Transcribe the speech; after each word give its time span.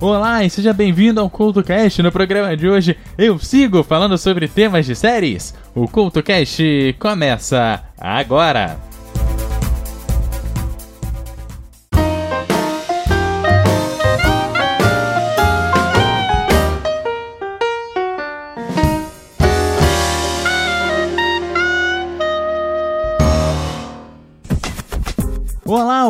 Olá 0.00 0.44
e 0.44 0.50
seja 0.50 0.72
bem-vindo 0.72 1.20
ao 1.20 1.28
CultoCast. 1.28 2.02
No 2.04 2.12
programa 2.12 2.56
de 2.56 2.68
hoje 2.68 2.96
eu 3.18 3.36
sigo 3.36 3.82
falando 3.82 4.16
sobre 4.16 4.46
temas 4.46 4.86
de 4.86 4.94
séries. 4.94 5.52
O 5.74 5.88
CultoCast 5.88 6.94
começa 7.00 7.82
agora. 7.98 8.87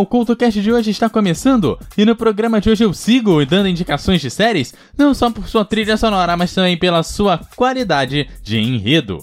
CultoCast 0.09 0.61
de 0.61 0.72
hoje 0.72 0.90
está 0.90 1.09
começando 1.09 1.79
e 1.96 2.04
no 2.04 2.16
programa 2.16 2.61
de 2.61 2.70
hoje 2.70 2.82
eu 2.82 2.95
sigo 2.95 3.45
dando 3.45 3.69
indicações 3.69 4.20
de 4.20 4.30
séries, 4.30 4.74
não 4.96 5.12
só 5.12 5.30
por 5.30 5.46
sua 5.46 5.65
trilha 5.65 5.96
sonora, 5.96 6.37
mas 6.37 6.55
também 6.55 6.78
pela 6.78 7.02
sua 7.02 7.38
qualidade 7.55 8.29
de 8.42 8.59
enredo. 8.59 9.18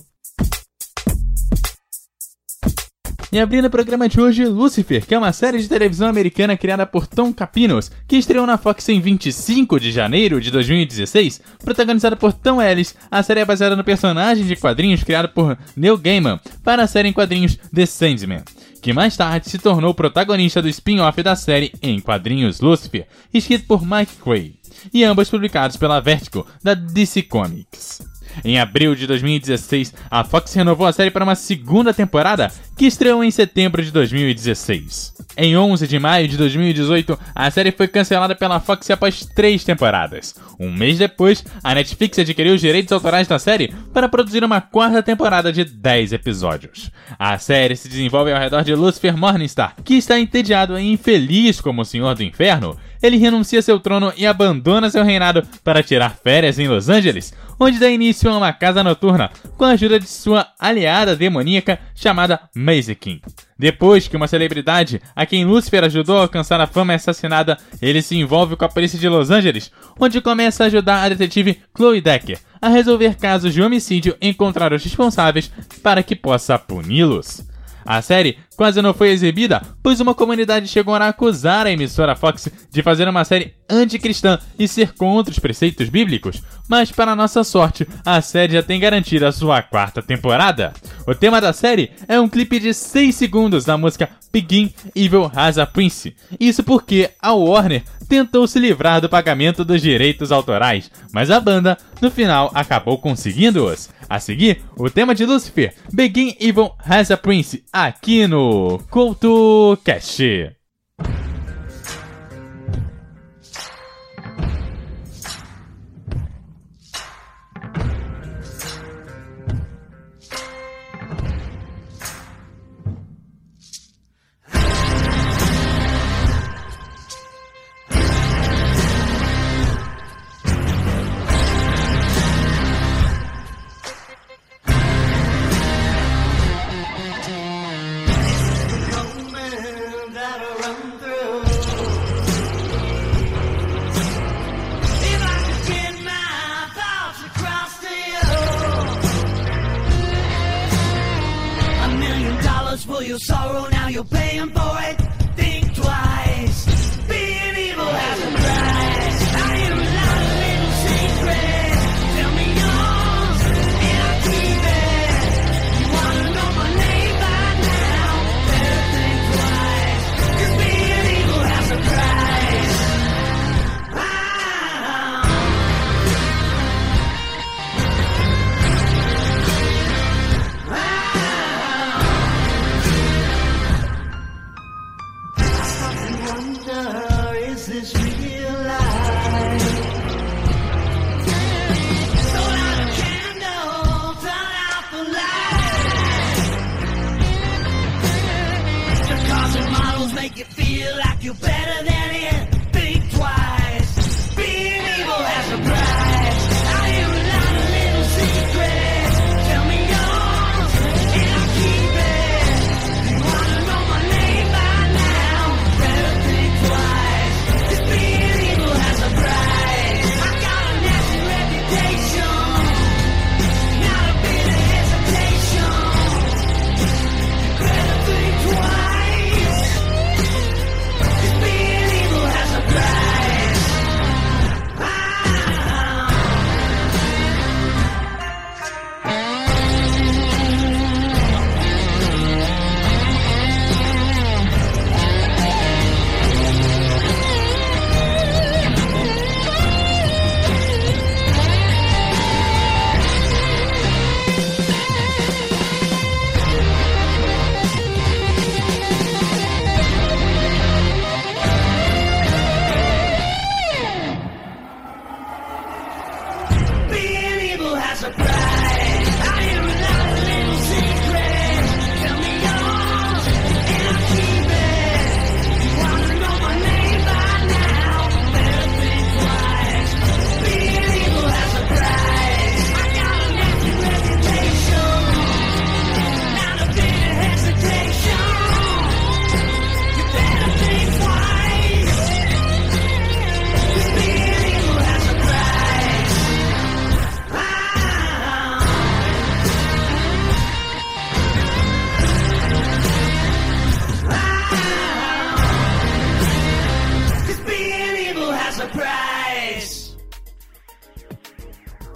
E 3.35 3.39
abrindo 3.41 3.66
o 3.66 3.70
programa 3.70 4.07
de 4.07 4.21
hoje, 4.21 4.45
Lucifer, 4.45 5.05
que 5.05 5.13
é 5.13 5.17
uma 5.17 5.34
série 5.34 5.57
de 5.57 5.67
televisão 5.67 6.07
americana 6.07 6.55
criada 6.55 6.85
por 6.85 7.05
Tom 7.05 7.34
Capinos, 7.34 7.91
que 8.08 8.16
estreou 8.16 8.48
na 8.48 8.58
Fox 8.58 8.88
em 8.88 9.02
25 9.02 9.77
de 9.77 9.91
janeiro 9.91 10.39
de 10.39 10.49
2016, 10.49 11.41
protagonizada 11.61 12.16
por 12.16 12.31
Tom 12.31 12.61
Ellis. 12.61 12.95
A 13.11 13.21
série 13.21 13.41
é 13.41 13.45
baseada 13.45 13.75
no 13.75 13.84
personagem 13.84 14.45
de 14.45 14.55
quadrinhos 14.55 15.03
criado 15.03 15.27
por 15.27 15.58
Neil 15.75 15.98
Gaiman 15.98 16.39
para 16.63 16.84
a 16.84 16.88
série 16.88 17.09
em 17.09 17.11
quadrinhos 17.11 17.59
The 17.75 17.85
Sandman 17.85 18.41
que 18.81 18.94
mais 18.94 19.17
tarde 19.17 19.49
se 19.49 19.58
tornou 19.58 19.95
protagonista 19.95 20.61
do 20.61 20.70
spin-off 20.70 21.22
da 21.23 21.36
série 21.36 21.73
em 21.81 21.99
quadrinhos 21.99 22.61
Lucifer, 22.61 23.08
escrito 23.33 23.66
por 23.66 23.81
Mike 23.83 24.13
Quay, 24.23 24.59
e 24.94 25.03
ambos 25.03 25.27
publicados 25.27 25.75
pela 25.75 25.99
Vertigo 25.99 26.45
da 26.64 26.75
DC 26.75 27.23
Comics. 27.23 28.14
Em 28.44 28.59
abril 28.59 28.95
de 28.95 29.08
2016, 29.08 29.94
a 30.09 30.23
Fox 30.23 30.53
renovou 30.53 30.88
a 30.88 30.94
série 30.94 31.11
para 31.11 31.23
uma 31.23 31.36
segunda 31.36 31.94
temporada, 31.94 32.52
que 32.77 32.86
estreou 32.86 33.23
em 33.23 33.31
setembro 33.31 33.83
de 33.83 33.92
2016. 33.92 35.14
Em 35.38 35.58
11 35.58 35.88
de 35.88 36.00
maio 36.00 36.27
de 36.27 36.38
2018, 36.38 37.17
a 37.33 37.52
série 37.52 37.72
foi 37.72 37.88
cancelada 37.88 38.36
pela 38.36 38.59
Fox 38.59 38.89
após 38.89 39.25
três 39.25 39.64
temporadas. 39.64 40.36
Um 40.59 40.72
mês 40.72 40.97
depois, 40.97 41.44
a 41.64 41.75
Netflix 41.75 42.19
adquiriu 42.19 42.53
os 42.53 42.61
direitos 42.61 42.92
autorais 42.92 43.27
da 43.27 43.38
série 43.38 43.73
para 43.94 44.08
produzir 44.08 44.44
uma 44.44 44.61
quarta 44.61 45.03
temporada 45.03 45.52
de 45.52 45.66
10 45.66 46.14
episódios. 46.14 46.89
A 47.20 47.38
série 47.38 47.75
se 47.75 47.89
desenvolve 47.89 48.31
ao 48.31 48.39
redor 48.39 48.64
de 48.64 48.73
Lucifer 48.73 49.17
Morningstar, 49.17 49.75
que 49.83 49.95
está 49.95 50.20
entediado 50.20 50.77
e 50.80 50.92
infeliz 50.92 51.59
como 51.59 51.81
o 51.81 51.86
Senhor 51.86 52.16
do 52.16 52.23
Inferno. 52.23 52.77
Ele 53.06 53.17
renuncia 53.17 53.61
seu 53.61 53.80
trono 53.80 54.11
e 54.17 54.25
abandona 54.25 54.89
seu 54.89 55.03
reinado 55.03 55.44
para 55.64 55.84
tirar 55.84 56.17
férias 56.23 56.58
em 56.58 56.67
Los 56.67 56.89
Angeles, 56.89 57.36
onde 57.59 57.78
dá 57.78 57.88
início 57.88 58.28
a 58.28 58.36
uma 58.36 58.52
casa 58.52 58.84
noturna 58.84 59.30
com 59.56 59.64
a 59.64 59.70
ajuda 59.70 60.00
de 60.00 60.08
sua 60.08 60.48
aliada 60.59 61.16
demoníaca 61.16 61.78
chamada 61.94 62.39
Mazekin. 62.56 63.22
Depois 63.59 64.08
que 64.08 64.17
uma 64.17 64.28
celebridade, 64.28 65.00
a 65.16 65.23
quem 65.23 65.45
Lucifer 65.45 65.83
ajudou 65.83 66.17
a 66.17 66.22
alcançar 66.22 66.59
a 66.59 66.66
fama 66.66 66.94
é 66.94 66.95
assassinada, 66.95 67.59
ele 67.80 68.02
se 68.02 68.17
envolve 68.17 68.56
com 68.56 68.66
a 68.66 68.70
polícia 68.70 68.98
de 68.98 69.08
Los 69.08 69.30
Angeles, 69.30 69.72
onde 70.00 70.20
começa 70.20 70.64
a 70.64 70.67
ajudar 70.67 71.03
a 71.03 71.09
detetive 71.09 71.61
Chloe 71.78 72.02
Decker 72.02 72.39
a 72.59 72.70
resolver 72.70 73.17
casos 73.17 73.53
de 73.53 73.61
homicídio 73.61 74.17
e 74.20 74.30
encontrar 74.30 74.73
os 74.73 74.83
responsáveis 74.83 75.52
para 75.83 76.02
que 76.02 76.16
possa 76.16 76.58
puni-los. 76.58 77.45
A 77.86 78.02
série 78.02 78.39
quase 78.56 78.81
não 78.81 78.94
foi 78.94 79.09
exibida, 79.09 79.61
pois 79.84 80.00
uma 80.00 80.16
comunidade 80.16 80.67
chegou 80.67 80.95
a 80.95 81.08
acusar 81.08 81.67
a 81.67 81.72
emissora 81.72 82.16
Fox 82.16 82.50
de 82.72 82.81
fazer 82.81 83.08
uma 83.08 83.23
série 83.25 83.53
anticristã 83.70 84.39
e 84.58 84.67
ser 84.67 84.94
contra 84.94 85.31
os 85.31 85.39
preceitos 85.39 85.89
bíblicos, 85.89 86.42
mas 86.67 86.92
para 86.92 87.16
nossa 87.16 87.44
sorte, 87.44 87.88
a 88.06 88.22
série 88.22 88.53
já 88.53 88.64
tem 88.64 88.80
garantida 88.80 89.28
a 89.28 89.31
sua 89.31 89.61
quarta 89.61 90.02
temporada. 90.02 90.73
O 91.08 91.14
tema 91.14 91.39
da 91.42 91.54
série 91.54 91.92
é 92.08 92.20
um 92.20 92.30
clipe 92.30 92.60
de 92.60 92.73
6 92.73 93.14
segundos 93.16 93.66
da 93.66 93.77
música 93.77 94.10
Begin 94.32 94.73
Evil 94.95 95.32
Has 95.33 95.58
a 95.58 95.66
Prince. 95.66 96.16
Isso 96.39 96.64
porque 96.64 97.10
a 97.22 97.33
Warner 97.33 97.83
tentou 98.08 98.48
se 98.48 98.60
livrar 98.60 99.02
do 99.02 99.10
pagamento 99.10 99.66
dos 99.66 99.82
direitos 99.82 100.32
autorais, 100.32 100.92
mas 101.11 101.32
a 101.32 101.39
banda, 101.39 101.77
no 102.02 102.11
final, 102.11 102.52
acabou 102.54 102.98
conseguindo-os. 102.98 103.89
A 104.08 104.20
seguir, 104.20 104.61
o 104.77 104.87
tema 104.87 105.16
de 105.16 105.26
Lucifer, 105.26 105.73
Begin 105.92 106.36
Evil 106.39 106.72
Has 106.77 107.10
a 107.10 107.17
Prince, 107.17 107.64
aqui 107.73 108.27
no 108.27 108.45
CultoCast. 108.92 110.20
your 110.20 110.64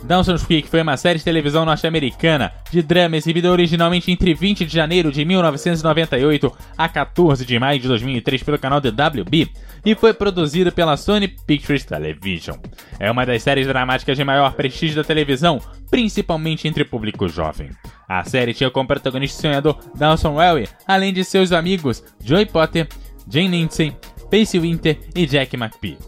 Dawson's 0.10 0.44
Creek 0.44 0.68
foi 0.68 0.82
uma 0.82 0.98
série 0.98 1.20
de 1.20 1.24
televisão 1.24 1.64
norte-americana 1.64 2.52
de 2.72 2.82
drama 2.82 3.16
exibida 3.16 3.52
originalmente 3.52 4.12
entre 4.12 4.34
20 4.34 4.66
de 4.66 4.74
janeiro 4.74 5.12
de 5.12 5.24
1998 5.24 6.52
a 6.76 6.90
14 6.90 7.46
de 7.46 7.60
maio 7.60 7.80
de 7.80 7.88
2003 7.88 8.42
pelo 8.42 8.58
canal 8.58 8.82
DWB 8.82 9.52
e 9.86 9.94
foi 9.94 10.12
produzido 10.12 10.72
pela 10.72 10.98
Sony 10.98 11.28
Pictures 11.28 11.86
Television. 11.86 12.58
É 13.00 13.12
uma 13.12 13.24
das 13.24 13.44
séries 13.44 13.68
dramáticas 13.68 14.18
de 14.18 14.24
maior 14.24 14.54
prestígio 14.54 14.96
da 14.96 15.04
televisão, 15.04 15.62
principalmente 15.92 16.68
entre 16.68 16.84
público 16.84 17.30
jovem. 17.30 17.70
A 18.08 18.24
série 18.24 18.56
tinha 18.56 18.72
como 18.72 18.88
protagonista 18.88 19.38
o 19.38 19.42
sonhador 19.42 19.78
Dawson 19.96 20.38
Welly, 20.38 20.68
além 20.88 21.14
de 21.14 21.24
seus 21.24 21.52
amigos 21.52 22.04
Joey 22.24 22.48
Potter, 22.48 22.88
Jane 23.30 23.50
Lindsay, 23.50 23.96
Pacey 24.32 24.60
Winter 24.60 24.98
e 25.16 25.28
Jack 25.28 25.56
McPhee. 25.56 26.00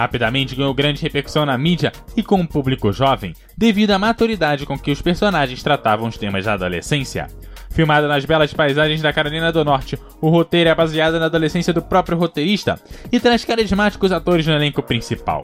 Rapidamente 0.00 0.56
ganhou 0.56 0.72
grande 0.72 1.02
repercussão 1.02 1.44
na 1.44 1.58
mídia 1.58 1.92
e 2.16 2.22
com 2.22 2.40
o 2.40 2.48
público 2.48 2.90
jovem, 2.90 3.34
devido 3.54 3.90
à 3.90 3.98
maturidade 3.98 4.64
com 4.64 4.78
que 4.78 4.90
os 4.90 5.02
personagens 5.02 5.62
tratavam 5.62 6.08
os 6.08 6.16
temas 6.16 6.46
da 6.46 6.54
adolescência. 6.54 7.26
Filmada 7.68 8.08
nas 8.08 8.24
belas 8.24 8.50
paisagens 8.54 9.02
da 9.02 9.12
Carolina 9.12 9.52
do 9.52 9.62
Norte, 9.62 9.98
o 10.18 10.30
roteiro 10.30 10.70
é 10.70 10.74
baseado 10.74 11.20
na 11.20 11.26
adolescência 11.26 11.70
do 11.70 11.82
próprio 11.82 12.16
roteirista 12.16 12.80
e 13.12 13.20
traz 13.20 13.44
carismáticos 13.44 14.10
atores 14.10 14.46
no 14.46 14.54
elenco 14.54 14.82
principal. 14.82 15.42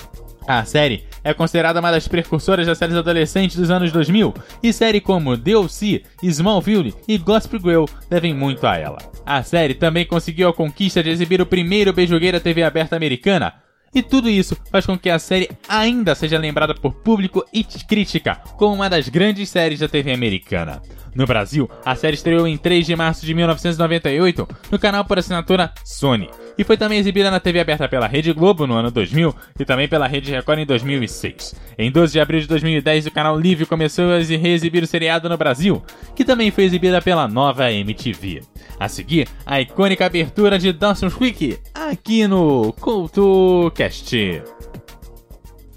A 0.49 0.64
série 0.64 1.05
é 1.23 1.35
considerada 1.35 1.81
uma 1.81 1.91
das 1.91 2.08
precursoras 2.08 2.67
das 2.67 2.79
séries 2.79 2.97
adolescentes 2.97 3.58
dos 3.58 3.70
anos 3.70 3.93
2000, 3.93 4.32
e 4.62 4.73
séries 4.73 5.03
como 5.03 5.37
DLC, 5.37 6.03
Smallville 6.23 6.94
e 7.06 7.19
Gospel 7.19 7.61
Girl 7.61 7.85
devem 8.08 8.32
muito 8.32 8.67
a 8.67 8.79
ela. 8.79 8.99
A 9.26 9.43
série 9.43 9.75
também 9.75 10.06
conseguiu 10.06 10.49
a 10.49 10.55
conquista 10.55 11.03
de 11.03 11.11
exibir 11.11 11.43
o 11.43 11.47
primeiro 11.47 11.93
beijogueira 11.93 12.41
TV 12.41 12.62
aberta 12.62 12.97
americana, 12.97 13.53
e 13.96 14.02
tudo 14.02 14.28
isso 14.28 14.54
faz 14.70 14.84
com 14.84 14.98
que 14.98 15.08
a 15.08 15.19
série 15.19 15.48
ainda 15.66 16.14
seja 16.14 16.38
lembrada 16.38 16.75
por 16.75 16.93
público 16.93 17.43
e 17.50 17.64
crítica 17.64 18.37
como 18.58 18.75
uma 18.75 18.90
das 18.90 19.08
grandes 19.08 19.48
séries 19.48 19.81
da 19.81 19.88
TV 19.88 20.12
americana. 20.12 20.82
No 21.14 21.26
Brasil, 21.26 21.69
a 21.82 21.96
série 21.96 22.14
estreou 22.14 22.46
em 22.46 22.58
3 22.58 22.84
de 22.84 22.94
março 22.94 23.25
de 23.25 23.32
1998 23.32 24.46
no 24.70 24.78
canal 24.78 25.02
por 25.02 25.19
assinatura 25.19 25.72
Sony 25.82 26.28
e 26.58 26.64
foi 26.64 26.76
também 26.76 26.99
exibida 26.99 27.31
na 27.31 27.41
TV 27.41 27.61
aberta 27.61 27.88
pela 27.88 28.06
Rede 28.06 28.32
Globo 28.32 28.67
no 28.67 28.75
ano 28.75 28.91
2000 28.91 29.35
e 29.58 29.64
também 29.64 29.88
pela 29.88 30.06
Rede 30.06 30.31
Record 30.31 30.58
em 30.61 30.67
2006. 30.67 31.55
Em 31.79 31.91
12 31.91 32.12
de 32.12 32.20
abril 32.20 32.41
de 32.41 32.47
2010, 32.47 33.06
o 33.06 33.11
canal 33.11 33.38
Livre 33.38 33.67
começou 33.67 34.12
a 34.12 34.19
reexibir 34.19 34.82
o 34.82 34.87
seriado 34.87 35.29
no 35.29 35.37
Brasil, 35.37 35.82
que 36.14 36.25
também 36.25 36.50
foi 36.50 36.64
exibida 36.64 37.03
pela 37.03 37.29
nova 37.29 37.70
MTV. 37.70 38.43
A 38.79 38.88
seguir, 38.88 39.29
a 39.44 39.61
icônica 39.61 40.05
abertura 40.05 40.58
de 40.58 40.73
Dawson's 40.73 41.14
Creek 41.14 41.58
aqui 41.75 42.26
no 42.26 42.73
CultoCast. 42.75 44.43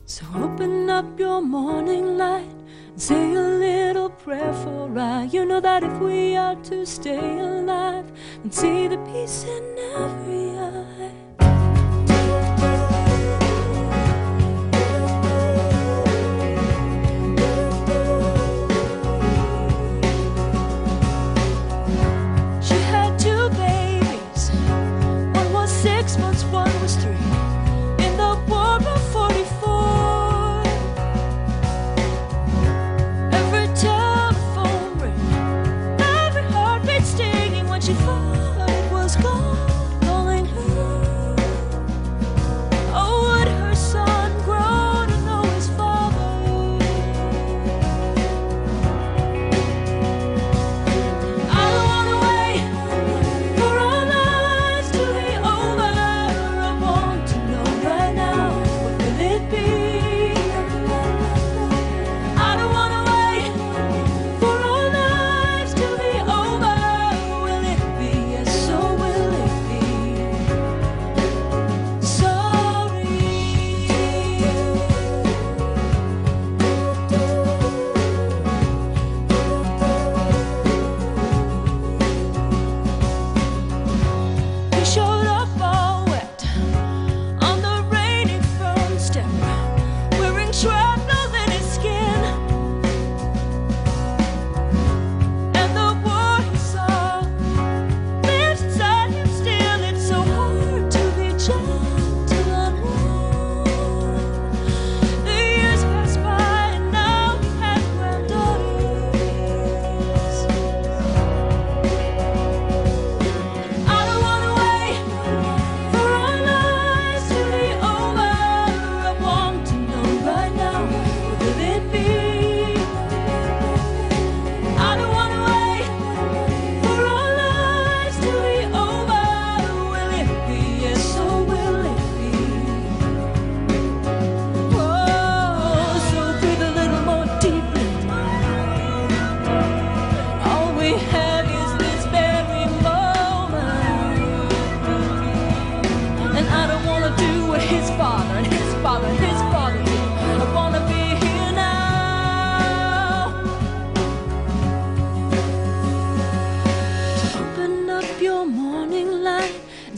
So 0.06 0.26
open 0.44 0.90
up 0.90 1.22
your 1.22 1.42
morning 1.42 2.18
light 2.18 2.59
say 3.00 3.34
a 3.34 3.42
little 3.42 4.10
prayer 4.10 4.54
for 4.54 5.00
I. 5.00 5.24
You 5.24 5.46
know 5.46 5.62
that 5.62 5.84
if 5.84 6.00
we 6.00 6.36
are 6.36 6.56
to 6.64 6.86
stay 6.86 7.40
alive 7.40 8.12
and 8.44 8.54
see 8.54 8.88
the 8.90 8.98
peace 8.98 9.46
in 9.46 9.78
every 9.96 10.50
eye. 10.60 11.29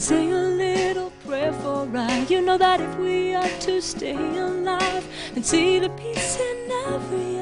Say 0.02 0.30
a 0.30 0.34
little 0.34 1.12
prayer 1.24 1.52
for 1.52 1.88
I. 1.96 2.26
You 2.28 2.40
know 2.40 2.58
that 2.58 2.80
if 2.80 2.98
we 2.98 3.34
are 3.34 3.48
to 3.60 3.80
stay 3.80 4.16
alive 4.16 5.06
and 5.36 5.46
see 5.46 5.78
the 5.78 5.90
peace 5.90 6.40
in 6.40 6.70
every 6.88 7.41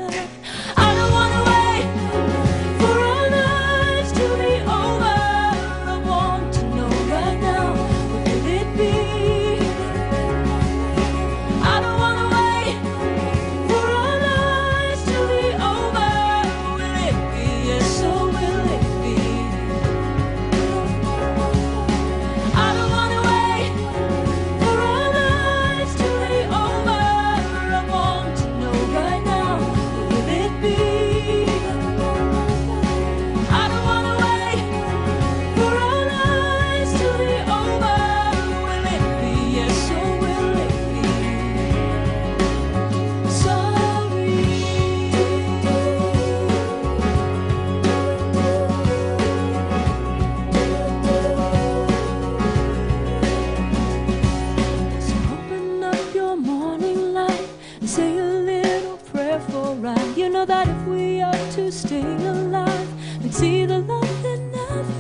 stay 61.70 62.02
alive 62.02 63.22
and 63.22 63.32
see 63.32 63.64
the 63.64 63.78
never 63.80 64.36
dies. 64.52 64.90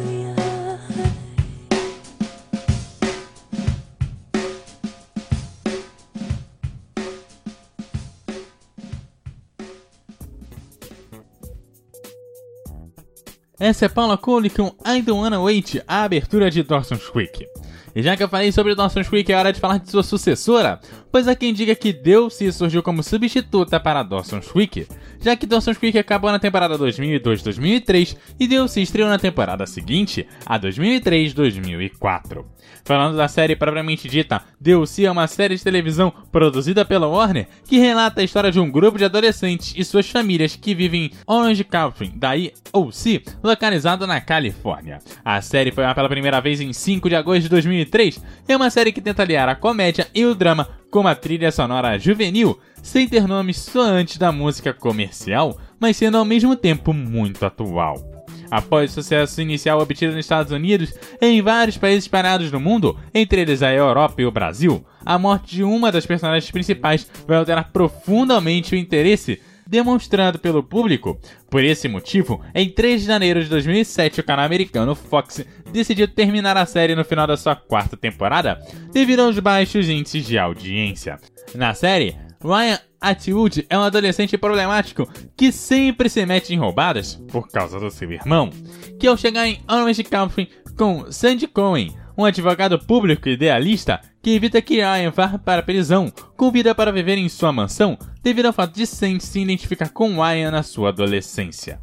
Essa 13.58 13.84
é 13.84 13.88
Paula 13.90 14.16
Cole 14.16 14.48
com 14.48 14.74
I 14.86 15.02
Don't 15.02 15.20
Wanna 15.20 15.38
Wait, 15.42 15.82
a 15.86 16.04
abertura 16.04 16.50
de 16.50 16.62
Dawson's 16.62 17.06
Creek. 17.10 17.46
E 17.94 18.02
já 18.02 18.16
que 18.16 18.22
eu 18.22 18.28
falei 18.28 18.50
sobre 18.52 18.74
Dawson's 18.74 19.08
Creek, 19.08 19.30
é 19.30 19.36
hora 19.36 19.52
de 19.52 19.60
falar 19.60 19.78
de 19.78 19.90
sua 19.90 20.02
sucessora, 20.02 20.80
pois 21.10 21.28
há 21.28 21.34
quem 21.34 21.52
diga 21.52 21.74
que 21.74 21.92
Delcy 21.92 22.52
surgiu 22.52 22.82
como 22.82 23.02
substituta 23.02 23.80
para 23.80 24.02
Dawson's 24.02 24.48
Creek, 24.48 24.86
já 25.20 25.36
que 25.36 25.46
Dawson's 25.46 25.78
Creek 25.78 25.98
acabou 25.98 26.30
na 26.30 26.38
temporada 26.38 26.78
2002-2003 26.78 28.16
e 28.38 28.46
Delcy 28.46 28.82
estreou 28.82 29.08
na 29.08 29.18
temporada 29.18 29.66
seguinte, 29.66 30.26
a 30.46 30.58
2003-2004. 30.58 32.44
Falando 32.84 33.16
da 33.16 33.28
série 33.28 33.56
propriamente 33.56 34.08
dita, 34.08 34.42
Delcy 34.60 35.04
é 35.04 35.10
uma 35.10 35.26
série 35.26 35.56
de 35.56 35.62
televisão 35.62 36.12
produzida 36.32 36.84
pela 36.84 37.06
Warner 37.06 37.46
que 37.64 37.78
relata 37.78 38.20
a 38.20 38.24
história 38.24 38.50
de 38.50 38.60
um 38.60 38.70
grupo 38.70 38.98
de 38.98 39.04
adolescentes 39.04 39.74
e 39.76 39.84
suas 39.84 40.08
famílias 40.08 40.56
que 40.56 40.74
vivem 40.74 41.06
em 41.06 41.10
Orange 41.26 41.64
County, 41.64 42.12
daí 42.14 42.52
OC, 42.72 43.22
localizado 43.42 44.06
na 44.06 44.20
Califórnia. 44.20 44.98
A 45.24 45.40
série 45.40 45.72
foi 45.72 45.84
pela 45.94 46.08
primeira 46.08 46.40
vez 46.40 46.60
em 46.60 46.72
5 46.72 47.08
de 47.08 47.16
agosto 47.16 47.42
de 47.42 47.48
2003 47.48 48.20
e 48.48 48.52
é 48.52 48.56
uma 48.56 48.70
série 48.70 48.92
que 48.92 49.00
tenta 49.00 49.22
aliar 49.22 49.48
a 49.48 49.54
comédia 49.54 50.08
e 50.14 50.24
o 50.24 50.34
drama 50.34 50.79
com 50.90 51.00
uma 51.00 51.14
trilha 51.14 51.52
sonora 51.52 51.98
juvenil, 51.98 52.58
sem 52.82 53.08
ter 53.08 53.26
nomes 53.26 53.58
soantes 53.58 54.18
da 54.18 54.32
música 54.32 54.72
comercial, 54.74 55.58
mas 55.78 55.96
sendo 55.96 56.16
ao 56.18 56.24
mesmo 56.24 56.56
tempo 56.56 56.92
muito 56.92 57.44
atual. 57.46 58.10
Após 58.50 58.90
o 58.90 58.94
sucesso 58.94 59.40
inicial 59.40 59.80
obtido 59.80 60.12
nos 60.12 60.24
Estados 60.24 60.50
Unidos 60.50 60.92
e 61.20 61.26
em 61.26 61.40
vários 61.40 61.78
países 61.78 62.04
espalhados 62.04 62.50
no 62.50 62.58
mundo, 62.58 62.98
entre 63.14 63.42
eles 63.42 63.62
a 63.62 63.72
Europa 63.72 64.20
e 64.20 64.26
o 64.26 64.32
Brasil, 64.32 64.84
a 65.06 65.16
morte 65.16 65.56
de 65.56 65.62
uma 65.62 65.92
das 65.92 66.04
personagens 66.04 66.50
principais 66.50 67.06
vai 67.28 67.36
alterar 67.36 67.70
profundamente 67.70 68.74
o 68.74 68.78
interesse 68.78 69.40
demonstrado 69.70 70.40
pelo 70.40 70.64
público. 70.64 71.16
Por 71.48 71.62
esse 71.62 71.86
motivo, 71.86 72.44
em 72.52 72.68
3 72.68 73.02
de 73.02 73.06
janeiro 73.06 73.42
de 73.42 73.48
2007, 73.48 74.20
o 74.20 74.24
canal 74.24 74.44
americano 74.44 74.96
Fox 74.96 75.46
decidiu 75.72 76.08
terminar 76.08 76.56
a 76.56 76.66
série 76.66 76.96
no 76.96 77.04
final 77.04 77.26
da 77.26 77.36
sua 77.36 77.54
quarta 77.54 77.96
temporada, 77.96 78.60
devido 78.92 79.20
aos 79.20 79.38
baixos 79.38 79.88
índices 79.88 80.26
de 80.26 80.36
audiência. 80.36 81.20
Na 81.54 81.72
série, 81.72 82.16
Ryan 82.42 82.80
Atwood 83.00 83.64
é 83.70 83.78
um 83.78 83.82
adolescente 83.82 84.36
problemático 84.36 85.08
que 85.36 85.52
sempre 85.52 86.08
se 86.08 86.26
mete 86.26 86.52
em 86.52 86.58
roubadas 86.58 87.14
por 87.30 87.48
causa 87.48 87.78
do 87.78 87.90
seu 87.90 88.10
irmão, 88.10 88.50
que 88.98 89.06
ao 89.06 89.16
chegar 89.16 89.46
em 89.46 89.60
Orange 89.68 90.02
County 90.02 90.48
com 90.76 91.12
Sandy 91.12 91.46
Cohen, 91.46 91.94
um 92.18 92.24
advogado 92.24 92.78
público 92.78 93.28
idealista 93.28 94.00
que 94.22 94.34
evita 94.34 94.60
que 94.60 94.76
Ryan 94.76 95.10
vá 95.10 95.38
para 95.38 95.60
a 95.60 95.64
prisão, 95.64 96.12
convida 96.36 96.74
para 96.74 96.92
viver 96.92 97.18
em 97.18 97.28
sua 97.28 97.52
mansão 97.52 97.98
devido 98.22 98.46
ao 98.46 98.52
fato 98.52 98.74
de 98.74 98.86
Sandy 98.86 99.24
se 99.24 99.40
identificar 99.40 99.90
com 99.90 100.20
Ryan 100.20 100.50
na 100.50 100.62
sua 100.62 100.90
adolescência. 100.90 101.80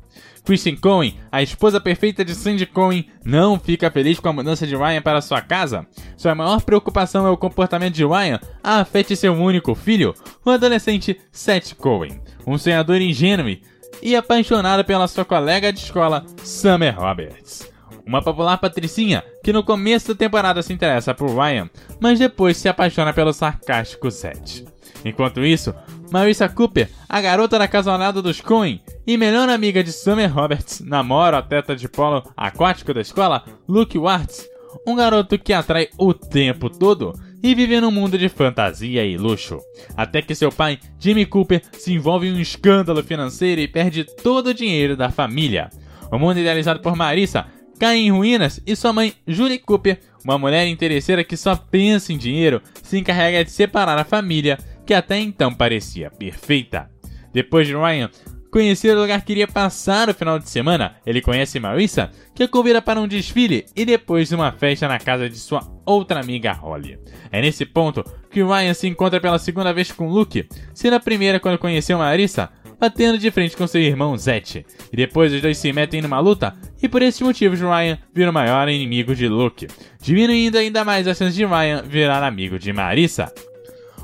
Kristen 0.47 0.77
Cohen, 0.77 1.13
a 1.29 1.41
esposa 1.41 1.81
perfeita 1.81 2.23
de 2.23 2.33
Sandy 2.33 2.65
Cohen, 2.65 3.09
não 3.25 3.59
fica 3.59 3.91
feliz 3.91 4.17
com 4.17 4.29
a 4.29 4.33
mudança 4.33 4.65
de 4.65 4.77
Ryan 4.77 5.01
para 5.01 5.19
sua 5.19 5.41
casa. 5.41 5.85
Sua 6.15 6.33
maior 6.33 6.61
preocupação 6.61 7.27
é 7.27 7.29
o 7.29 7.35
comportamento 7.35 7.95
de 7.95 8.05
Ryan 8.05 8.39
afete 8.63 9.13
seu 9.15 9.33
único 9.33 9.75
filho, 9.75 10.15
o 10.45 10.49
adolescente 10.49 11.19
Seth 11.33 11.73
Cohen, 11.75 12.21
um 12.45 12.57
sonhador 12.57 13.01
ingênuo 13.01 13.57
e 14.01 14.15
apaixonado 14.15 14.85
pela 14.85 15.07
sua 15.07 15.25
colega 15.25 15.73
de 15.73 15.79
escola, 15.79 16.25
Summer 16.43 16.97
Roberts. 16.97 17.76
Uma 18.07 18.21
popular 18.21 18.57
patricinha 18.57 19.21
que 19.43 19.51
no 19.51 19.63
começo 19.63 20.07
da 20.07 20.15
temporada 20.15 20.63
se 20.63 20.71
interessa 20.71 21.13
por 21.13 21.29
Ryan, 21.29 21.69
mas 21.99 22.17
depois 22.17 22.55
se 22.55 22.69
apaixona 22.69 23.11
pelo 23.11 23.33
sarcástico 23.33 24.09
Seth. 24.09 24.65
Enquanto 25.03 25.45
isso, 25.45 25.75
Marissa 26.09 26.47
Cooper, 26.47 26.89
a 27.07 27.19
garota 27.19 27.59
da 27.59 27.67
casa 27.67 27.91
ao 27.91 27.97
lado 27.97 28.21
dos 28.21 28.39
Coen 28.39 28.81
e 29.05 29.17
melhor 29.17 29.49
amiga 29.49 29.83
de 29.83 29.91
Summer 29.91 30.33
Roberts, 30.33 30.79
namora 30.79 31.35
o 31.35 31.39
atleta 31.39 31.75
de 31.75 31.89
polo 31.89 32.23
aquático 32.35 32.93
da 32.93 33.01
escola, 33.01 33.43
Luke 33.67 33.97
Wartz, 33.97 34.47
um 34.85 34.95
garoto 34.95 35.37
que 35.37 35.51
atrai 35.51 35.89
o 35.97 36.13
tempo 36.13 36.69
todo 36.69 37.13
e 37.43 37.53
vive 37.53 37.79
num 37.81 37.91
mundo 37.91 38.17
de 38.17 38.29
fantasia 38.29 39.05
e 39.05 39.17
luxo. 39.17 39.59
Até 39.97 40.21
que 40.21 40.33
seu 40.33 40.51
pai, 40.51 40.79
Jimmy 40.97 41.25
Cooper, 41.25 41.61
se 41.73 41.93
envolve 41.93 42.27
em 42.27 42.33
um 42.33 42.39
escândalo 42.39 43.03
financeiro 43.03 43.59
e 43.59 43.67
perde 43.67 44.05
todo 44.05 44.47
o 44.47 44.53
dinheiro 44.53 44.95
da 44.95 45.09
família. 45.09 45.69
O 46.11 46.17
mundo 46.17 46.39
idealizado 46.39 46.79
por 46.79 46.95
Marissa 46.95 47.45
cai 47.79 47.97
em 47.97 48.11
ruínas 48.11 48.61
e 48.65 48.75
sua 48.75 48.93
mãe, 48.93 49.13
Julie 49.27 49.59
Cooper, 49.59 49.99
uma 50.23 50.37
mulher 50.37 50.67
interesseira 50.67 51.23
que 51.23 51.37
só 51.37 51.55
pensa 51.55 52.11
em 52.11 52.17
dinheiro, 52.17 52.61
se 52.83 52.97
encarrega 52.97 53.43
de 53.43 53.51
separar 53.51 53.97
a 53.97 54.03
família 54.03 54.57
que 54.85 54.93
até 54.93 55.19
então 55.19 55.53
parecia 55.53 56.09
perfeita. 56.09 56.89
Depois 57.33 57.67
de 57.67 57.75
Ryan 57.75 58.09
conhecer 58.51 58.95
o 58.95 58.99
lugar 58.99 59.21
que 59.23 59.33
iria 59.33 59.47
passar 59.47 60.09
o 60.09 60.13
final 60.13 60.39
de 60.39 60.49
semana, 60.49 60.95
ele 61.05 61.21
conhece 61.21 61.59
Marissa, 61.59 62.09
que 62.33 62.43
a 62.43 62.47
convida 62.47 62.81
para 62.81 62.99
um 62.99 63.07
desfile 63.07 63.65
e 63.75 63.85
depois 63.85 64.31
uma 64.31 64.51
festa 64.51 64.87
na 64.87 64.97
casa 64.97 65.29
de 65.29 65.37
sua 65.37 65.61
outra 65.85 66.19
amiga 66.19 66.53
Holly. 66.53 66.97
É 67.31 67.41
nesse 67.41 67.65
ponto 67.65 68.03
que 68.31 68.43
Ryan 68.43 68.73
se 68.73 68.87
encontra 68.87 69.19
pela 69.19 69.37
segunda 69.37 69.73
vez 69.73 69.91
com 69.91 70.09
Luke, 70.09 70.47
sendo 70.73 70.95
a 70.95 70.99
primeira 70.99 71.39
quando 71.39 71.57
conheceu 71.57 71.97
Marissa, 71.97 72.49
batendo 72.79 73.17
de 73.17 73.31
frente 73.31 73.55
com 73.57 73.67
seu 73.67 73.81
irmão 73.81 74.17
Zet. 74.17 74.65
E 74.91 74.95
depois 74.95 75.33
os 75.33 75.41
dois 75.41 75.57
se 75.57 75.71
metem 75.73 76.01
numa 76.01 76.19
luta, 76.19 76.55
e 76.81 76.87
por 76.87 77.01
esses 77.01 77.21
motivos 77.21 77.59
Ryan 77.59 77.97
vira 78.13 78.29
o 78.29 78.33
maior 78.33 78.69
inimigo 78.69 79.15
de 79.15 79.27
Luke, 79.27 79.67
diminuindo 80.01 80.57
ainda 80.57 80.83
mais 80.83 81.07
as 81.07 81.17
chances 81.17 81.35
de 81.35 81.45
Ryan 81.45 81.83
virar 81.83 82.23
amigo 82.23 82.57
de 82.59 82.71
Marissa. 82.71 83.31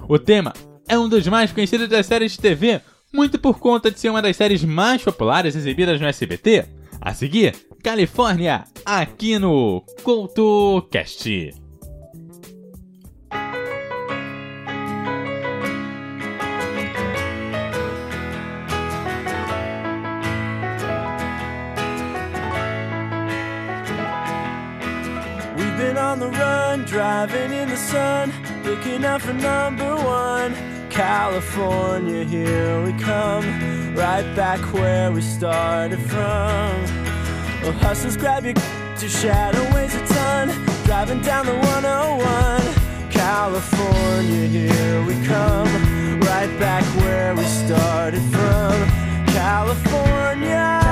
O 0.08 0.20
tema 0.20 0.54
é 0.88 0.98
um 0.98 1.08
dos 1.08 1.28
mais 1.28 1.52
conhecidos 1.52 1.88
das 1.88 2.06
séries 2.06 2.34
de 2.34 2.40
TV, 2.40 2.82
muito 3.14 3.40
por 3.40 3.60
conta 3.60 3.92
de 3.92 4.00
ser 4.00 4.10
uma 4.10 4.22
das 4.22 4.36
séries 4.36 4.64
mais 4.64 5.04
populares 5.04 5.56
exibidas 5.56 6.02
no 6.02 6.08
SBT. 6.08 6.66
A 7.00 7.14
seguir, 7.14 7.54
Califórnia, 7.84 8.64
aqui 8.86 9.38
no 9.38 9.84
CoutoCast. 10.04 11.63
Run, 26.74 26.86
driving 26.86 27.52
in 27.52 27.70
the 27.70 27.78
sun, 27.78 28.32
looking 28.64 29.06
out 29.06 29.22
for 29.22 29.34
number 29.34 29.96
one. 29.96 30.56
California, 30.90 32.24
here 32.24 32.84
we 32.84 32.94
come, 32.94 33.46
right 33.96 34.28
back 34.36 34.60
where 34.74 35.12
we 35.12 35.22
started 35.22 36.00
from. 36.00 36.74
Well, 37.62 37.74
hustlers, 37.74 38.18
grab 38.18 38.46
your 38.46 38.56
your 39.00 39.10
shadow 39.10 39.64
weighs 39.76 39.96
a 39.96 40.06
ton, 40.08 40.48
driving 40.86 41.22
down 41.22 41.46
the 41.46 41.54
101. 41.54 43.12
California, 43.12 44.48
here 44.48 45.06
we 45.06 45.14
come, 45.26 45.68
right 46.22 46.52
back 46.60 46.84
where 47.02 47.36
we 47.36 47.44
started 47.44 48.22
from. 48.32 48.74
California. 49.28 50.83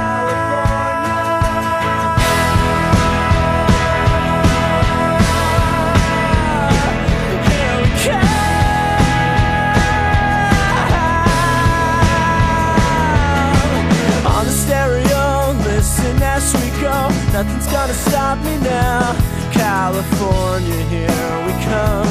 Nothing's 17.42 17.66
gonna 17.74 17.94
stop 17.96 18.38
me 18.46 18.56
now. 18.60 19.16
California, 19.52 20.80
here 20.94 21.34
we 21.48 21.54
come. 21.66 22.06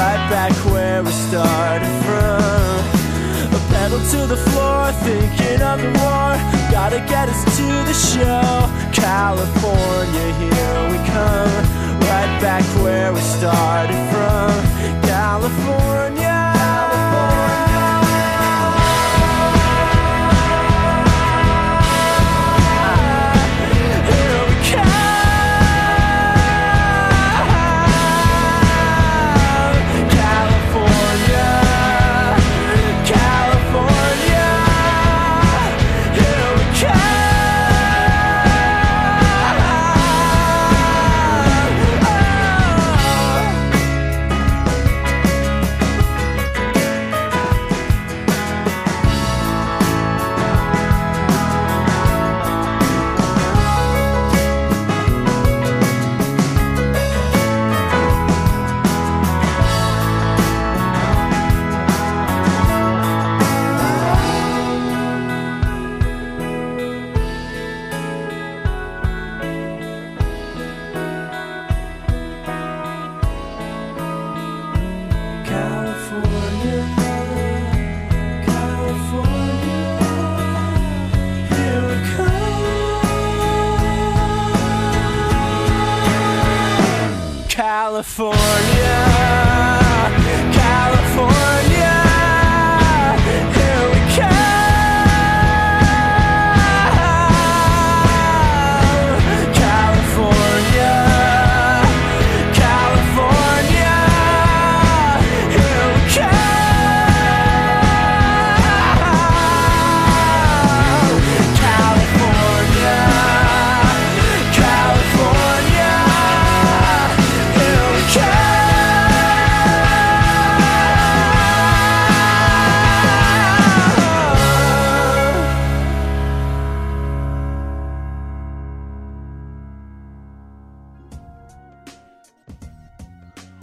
Right 0.00 0.22
back 0.34 0.50
where 0.72 1.00
we 1.00 1.12
started 1.12 1.94
from. 2.02 3.54
A 3.54 3.60
pedal 3.70 4.00
to 4.00 4.26
the 4.26 4.36
floor, 4.36 4.90
thinking 5.06 5.62
of 5.62 5.80
the 5.80 5.92
war. 6.02 6.34
Gotta 6.72 6.98
get 7.06 7.28
us 7.28 7.44
to 7.56 7.66
the 7.86 7.94
show. 7.94 8.50
California, 8.90 10.26
here 10.42 10.80
we 10.90 10.98
come. 11.06 11.54
Right 12.10 12.34
back 12.42 12.64
where 12.82 13.12
we 13.12 13.20
started 13.20 14.00
from. 14.10 14.50
California. 15.02 16.23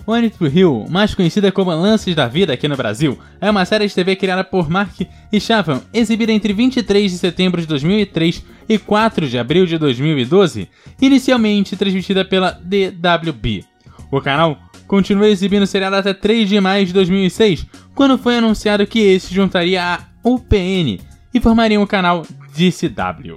One 0.06 0.30
Tree 0.30 0.50
Hill, 0.50 0.86
mais 0.90 1.14
conhecida 1.14 1.52
como 1.52 1.72
Lances 1.72 2.16
da 2.16 2.28
Vida 2.28 2.54
aqui 2.54 2.68
no 2.68 2.76
Brasil, 2.76 3.18
é 3.40 3.50
uma 3.50 3.66
série 3.66 3.88
de 3.88 3.94
TV 3.94 4.16
criada 4.16 4.44
por 4.44 4.70
Mark 4.70 5.02
e 5.32 5.40
Chavan, 5.40 5.82
exibida 5.94 6.32
entre 6.32 6.54
23 6.54 7.12
de 7.12 7.18
setembro 7.18 7.62
de 7.62 7.68
2003 7.68 8.44
e 8.68 8.78
4 8.78 9.28
de 9.28 9.38
abril 9.38 9.66
de 9.66 9.78
2012, 9.78 10.68
inicialmente 11.02 11.76
transmitida 11.76 12.26
pela 12.26 12.52
DWB. 12.52 13.64
O 14.12 14.20
canal 14.20 14.58
continua 14.88 15.30
exibindo 15.30 15.64
o 15.64 15.68
seriado 15.68 15.96
até 15.96 16.14
3 16.14 16.50
de 16.50 16.60
maio 16.60 16.86
de 16.86 16.94
2006, 16.94 17.66
quando 17.96 18.18
foi 18.18 18.38
anunciado 18.38 18.88
que 18.88 19.00
esse 19.00 19.28
se 19.28 19.34
juntaria 19.34 19.84
à 19.84 20.00
UPN 20.24 21.00
e 21.34 21.40
formaria 21.40 21.80
o 21.80 21.88
canal 21.88 22.26
DCW, 22.54 23.36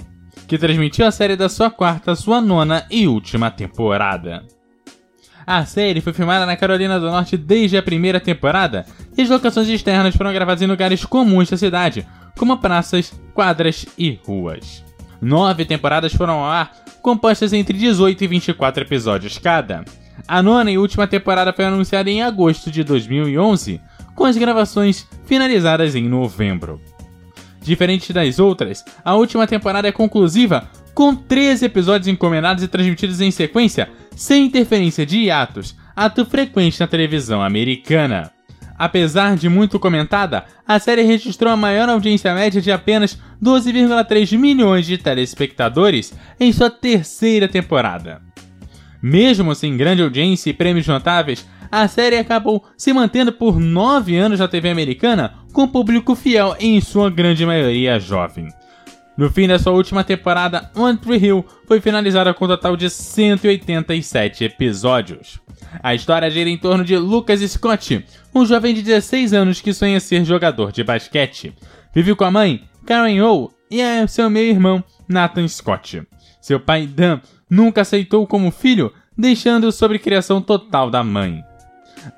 que 0.48 0.58
transmitiu 0.58 1.06
a 1.06 1.10
série 1.10 1.36
da 1.36 1.48
sua 1.48 1.70
quarta, 1.70 2.14
sua 2.14 2.40
nona 2.40 2.84
e 2.90 3.06
última 3.06 3.50
temporada. 3.50 4.42
A 5.46 5.64
série 5.66 6.00
foi 6.00 6.12
filmada 6.12 6.46
na 6.46 6.56
Carolina 6.56 6.98
do 6.98 7.10
Norte 7.10 7.36
desde 7.36 7.76
a 7.76 7.82
primeira 7.82 8.18
temporada, 8.18 8.86
e 9.16 9.22
as 9.22 9.28
locações 9.28 9.68
externas 9.68 10.16
foram 10.16 10.32
gravadas 10.32 10.62
em 10.62 10.66
lugares 10.66 11.04
comuns 11.04 11.50
da 11.50 11.56
cidade, 11.56 12.06
como 12.36 12.58
praças, 12.58 13.12
quadras 13.34 13.86
e 13.98 14.18
ruas. 14.26 14.82
Nove 15.20 15.64
temporadas 15.64 16.14
foram 16.14 16.34
ao 16.34 16.50
ar, 16.50 16.72
compostas 17.02 17.52
entre 17.52 17.76
18 17.76 18.24
e 18.24 18.26
24 18.26 18.84
episódios 18.84 19.38
cada. 19.38 19.84
A 20.26 20.42
nona 20.42 20.70
e 20.70 20.78
última 20.78 21.06
temporada 21.06 21.52
foi 21.52 21.64
anunciada 21.64 22.10
em 22.10 22.22
agosto 22.22 22.70
de 22.70 22.82
2011, 22.82 23.80
com 24.14 24.24
as 24.24 24.36
gravações 24.36 25.06
finalizadas 25.26 25.94
em 25.94 26.08
novembro. 26.08 26.80
Diferente 27.60 28.12
das 28.12 28.38
outras, 28.38 28.84
a 29.04 29.14
última 29.14 29.46
temporada 29.46 29.88
é 29.88 29.92
conclusiva, 29.92 30.68
com 30.94 31.14
13 31.14 31.66
episódios 31.66 32.08
encomendados 32.08 32.62
e 32.62 32.68
transmitidos 32.68 33.20
em 33.20 33.30
sequência, 33.30 33.90
sem 34.14 34.46
interferência 34.46 35.04
de 35.04 35.18
hiatos, 35.18 35.76
ato 35.94 36.24
frequente 36.24 36.78
na 36.78 36.86
televisão 36.86 37.42
americana. 37.42 38.30
Apesar 38.76 39.36
de 39.36 39.48
muito 39.48 39.78
comentada, 39.78 40.44
a 40.66 40.78
série 40.78 41.02
registrou 41.02 41.52
a 41.52 41.56
maior 41.56 41.88
audiência 41.88 42.34
média 42.34 42.60
de 42.60 42.72
apenas 42.72 43.18
12,3 43.42 44.36
milhões 44.36 44.86
de 44.86 44.98
telespectadores 44.98 46.12
em 46.40 46.52
sua 46.52 46.70
terceira 46.70 47.46
temporada. 47.46 48.20
Mesmo 49.02 49.54
sem 49.54 49.76
grande 49.76 50.02
audiência 50.02 50.50
e 50.50 50.54
prêmios 50.54 50.86
notáveis, 50.86 51.46
a 51.70 51.86
série 51.86 52.16
acabou 52.16 52.64
se 52.76 52.92
mantendo 52.92 53.32
por 53.32 53.60
nove 53.60 54.16
anos 54.16 54.40
na 54.40 54.48
TV 54.48 54.70
americana, 54.70 55.34
com 55.52 55.68
público 55.68 56.14
fiel 56.14 56.56
em 56.58 56.80
sua 56.80 57.10
grande 57.10 57.44
maioria 57.44 58.00
jovem. 58.00 58.48
No 59.16 59.30
fim 59.30 59.46
da 59.46 59.58
sua 59.58 59.72
última 59.72 60.02
temporada, 60.02 60.70
One 60.74 60.98
Tree 60.98 61.24
Hill 61.24 61.44
foi 61.66 61.80
finalizada 61.80 62.34
com 62.34 62.46
um 62.46 62.48
total 62.48 62.76
de 62.76 62.90
187 62.90 64.44
episódios. 64.44 65.40
A 65.82 65.94
história 65.94 66.30
gira 66.30 66.50
em 66.50 66.58
torno 66.58 66.84
de 66.84 66.96
Lucas 66.96 67.40
Scott, 67.40 68.04
um 68.34 68.44
jovem 68.44 68.74
de 68.74 68.82
16 68.82 69.32
anos 69.32 69.60
que 69.60 69.72
sonha 69.72 70.00
ser 70.00 70.24
jogador 70.24 70.72
de 70.72 70.82
basquete. 70.82 71.54
Vive 71.94 72.14
com 72.16 72.24
a 72.24 72.30
mãe, 72.30 72.64
Karen 72.84 73.22
O, 73.22 73.50
e 73.70 73.80
é 73.80 74.04
seu 74.06 74.28
meio-irmão, 74.28 74.82
Nathan 75.08 75.46
Scott. 75.46 76.02
Seu 76.40 76.58
pai, 76.58 76.86
Dan, 76.86 77.20
nunca 77.48 77.82
aceitou 77.82 78.26
como 78.26 78.50
filho, 78.50 78.92
deixando-o 79.16 79.72
sob 79.72 79.98
criação 79.98 80.42
total 80.42 80.90
da 80.90 81.04
mãe. 81.04 81.42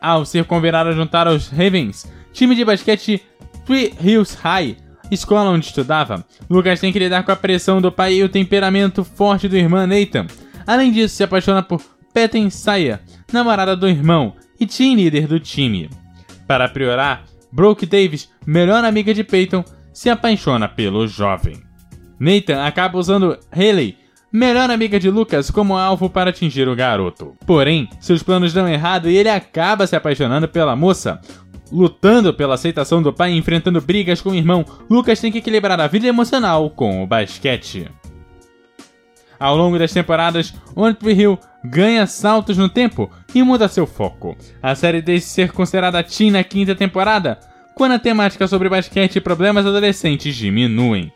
Ao 0.00 0.24
ser 0.24 0.44
convidado 0.44 0.88
a 0.88 0.92
juntar 0.92 1.26
aos 1.26 1.48
Ravens, 1.48 2.10
time 2.32 2.54
de 2.54 2.64
basquete 2.64 3.22
Three 3.66 3.94
Hills 4.02 4.36
High, 4.42 4.76
escola 5.10 5.50
onde 5.50 5.66
estudava, 5.66 6.24
Lucas 6.48 6.80
tem 6.80 6.92
que 6.92 6.98
lidar 6.98 7.22
com 7.22 7.32
a 7.32 7.36
pressão 7.36 7.80
do 7.80 7.92
pai 7.92 8.14
e 8.14 8.24
o 8.24 8.28
temperamento 8.28 9.04
forte 9.04 9.48
do 9.48 9.56
irmão 9.56 9.86
Nathan. 9.86 10.26
Além 10.66 10.90
disso, 10.92 11.14
se 11.14 11.24
apaixona 11.24 11.62
por 11.62 11.82
Peyton 12.12 12.50
Saya, 12.50 13.00
namorada 13.32 13.76
do 13.76 13.88
irmão 13.88 14.34
e 14.58 14.66
team 14.66 14.94
líder 14.94 15.26
do 15.26 15.38
time. 15.38 15.90
Para 16.46 16.68
priorar, 16.68 17.24
Brooke 17.52 17.86
Davis, 17.86 18.30
melhor 18.44 18.84
amiga 18.84 19.12
de 19.14 19.22
Peyton, 19.22 19.64
se 19.92 20.10
apaixona 20.10 20.68
pelo 20.68 21.06
jovem. 21.06 21.62
Nathan 22.18 22.64
acaba 22.64 22.98
usando 22.98 23.38
Haley, 23.52 23.96
melhor 24.32 24.70
amiga 24.70 24.98
de 24.98 25.10
Lucas, 25.10 25.50
como 25.50 25.76
alvo 25.76 26.10
para 26.10 26.30
atingir 26.30 26.68
o 26.68 26.76
garoto. 26.76 27.34
Porém, 27.46 27.88
seus 28.00 28.22
planos 28.22 28.52
dão 28.52 28.68
errado 28.68 29.08
e 29.08 29.16
ele 29.16 29.28
acaba 29.28 29.86
se 29.86 29.96
apaixonando 29.96 30.48
pela 30.48 30.76
moça. 30.76 31.20
Lutando 31.70 32.32
pela 32.32 32.54
aceitação 32.54 33.02
do 33.02 33.12
pai 33.12 33.32
e 33.32 33.36
enfrentando 33.36 33.80
brigas 33.80 34.20
com 34.20 34.30
o 34.30 34.34
irmão, 34.34 34.64
Lucas 34.88 35.20
tem 35.20 35.32
que 35.32 35.38
equilibrar 35.38 35.80
a 35.80 35.86
vida 35.86 36.06
emocional 36.06 36.70
com 36.70 37.02
o 37.02 37.06
basquete. 37.06 37.90
Ao 39.38 39.56
longo 39.56 39.78
das 39.78 39.92
temporadas, 39.92 40.54
One 40.74 40.96
Hill 41.02 41.38
ganha 41.64 42.06
saltos 42.06 42.56
no 42.56 42.68
tempo 42.68 43.10
e 43.34 43.42
muda 43.42 43.68
seu 43.68 43.86
foco. 43.86 44.36
A 44.62 44.74
série 44.74 45.02
deixa 45.02 45.26
de 45.26 45.32
ser 45.32 45.52
considerada 45.52 46.02
teen 46.02 46.30
na 46.30 46.42
quinta 46.42 46.74
temporada, 46.74 47.38
quando 47.74 47.92
a 47.92 47.98
temática 47.98 48.48
sobre 48.48 48.68
basquete 48.68 49.16
e 49.16 49.20
problemas 49.20 49.66
adolescentes 49.66 50.34
diminuem. 50.34 51.12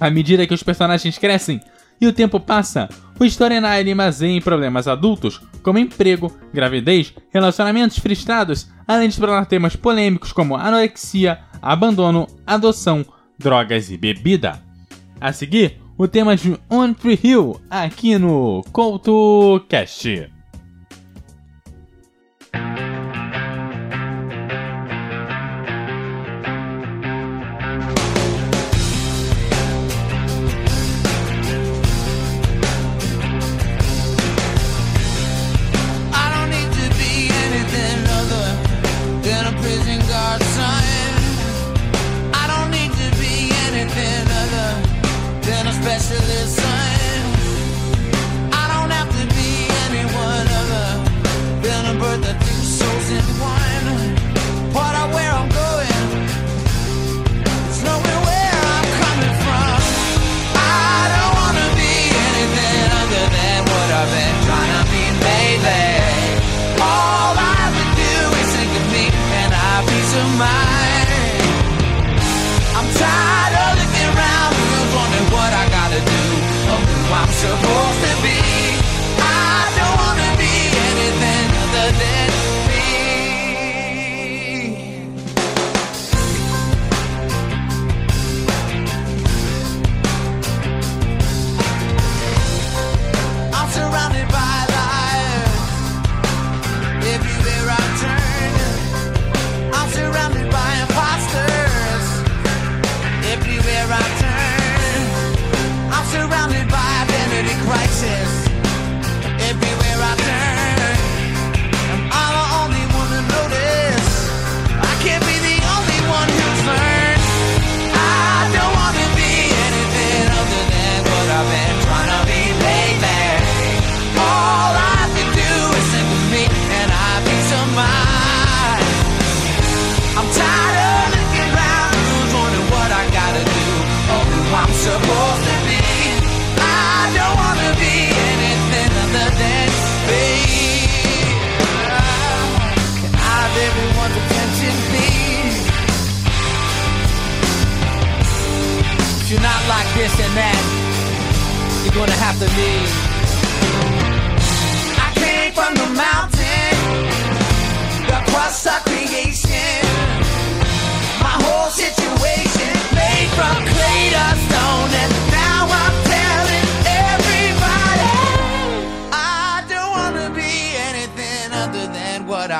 À 0.00 0.10
medida 0.10 0.46
que 0.46 0.54
os 0.54 0.62
personagens 0.62 1.18
crescem 1.18 1.60
e 2.00 2.06
o 2.06 2.12
tempo 2.12 2.40
passa, 2.40 2.88
o 3.18 3.24
storyline 3.24 3.94
baseia 3.94 4.36
em 4.36 4.40
problemas 4.40 4.86
adultos, 4.86 5.40
como 5.62 5.78
emprego, 5.78 6.32
gravidez, 6.52 7.14
relacionamentos 7.30 7.98
frustrados, 7.98 8.70
além 8.86 9.08
de 9.08 9.14
explorar 9.14 9.46
temas 9.46 9.76
polêmicos 9.76 10.32
como 10.32 10.56
anorexia, 10.56 11.40
abandono, 11.60 12.26
adoção, 12.46 13.04
drogas 13.38 13.90
e 13.90 13.96
bebida. 13.96 14.62
A 15.20 15.32
seguir, 15.32 15.80
o 15.96 16.06
tema 16.06 16.36
de 16.36 16.58
On 16.70 16.92
Tree 16.92 17.18
Hill 17.22 17.60
aqui 17.68 18.16
no 18.18 18.62
CoutoCast. 18.72 20.37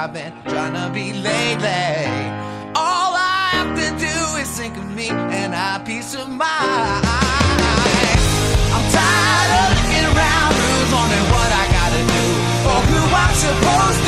I've 0.01 0.13
been 0.13 0.33
trying 0.45 0.75
to 0.75 0.95
be 0.95 1.13
lately. 1.13 1.67
All 2.77 3.11
I 3.19 3.51
have 3.51 3.75
to 3.75 3.89
do 3.99 4.17
is 4.39 4.49
think 4.57 4.77
of 4.77 4.89
me 4.95 5.09
and 5.09 5.53
I 5.53 5.83
peace 5.85 6.15
of 6.15 6.29
mind. 6.29 7.03
I'm 8.75 8.85
tired 8.95 9.51
of 9.59 9.69
looking 9.75 10.07
around, 10.15 10.55
who's 10.55 10.93
on 10.95 11.11
what 11.35 11.51
I 11.51 11.65
gotta 11.79 12.03
do, 12.15 12.27
or 12.71 12.79
who 12.91 13.01
I'm 13.11 13.35
supposed 13.35 14.01
to 14.07 14.08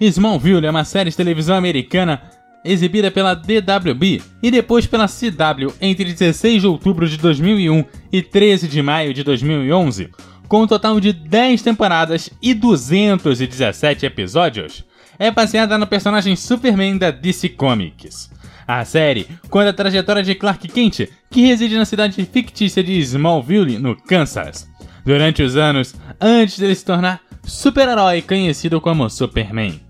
Smallville 0.00 0.66
é 0.66 0.70
uma 0.70 0.84
série 0.84 1.10
de 1.10 1.16
televisão 1.16 1.56
americana 1.56 2.22
exibida 2.64 3.10
pela 3.10 3.34
DWB 3.34 4.22
e 4.42 4.50
depois 4.50 4.86
pela 4.86 5.08
CW 5.08 5.72
entre 5.80 6.04
16 6.04 6.62
de 6.62 6.66
outubro 6.66 7.08
de 7.08 7.16
2001 7.16 7.84
e 8.12 8.22
13 8.22 8.68
de 8.68 8.82
maio 8.82 9.14
de 9.14 9.22
2011, 9.24 10.10
com 10.46 10.62
um 10.62 10.66
total 10.66 11.00
de 11.00 11.12
10 11.12 11.62
temporadas 11.62 12.30
e 12.42 12.54
217 12.54 14.06
episódios. 14.06 14.84
É 15.18 15.30
baseada 15.30 15.76
no 15.76 15.86
personagem 15.86 16.36
Superman 16.36 16.96
da 16.96 17.10
DC 17.10 17.50
Comics. 17.50 18.30
A 18.66 18.84
série 18.84 19.26
conta 19.48 19.70
a 19.70 19.72
trajetória 19.72 20.22
de 20.22 20.34
Clark 20.34 20.68
Kent, 20.68 21.08
que 21.30 21.46
reside 21.46 21.76
na 21.76 21.84
cidade 21.84 22.22
fictícia 22.24 22.84
de 22.84 22.98
Smallville, 22.98 23.78
no 23.78 23.96
Kansas, 23.96 24.68
durante 25.04 25.42
os 25.42 25.56
anos 25.56 25.94
antes 26.20 26.58
dele 26.58 26.74
se 26.74 26.84
tornar 26.84 27.20
super-herói 27.42 28.20
conhecido 28.22 28.80
como 28.80 29.08
Superman. 29.08 29.87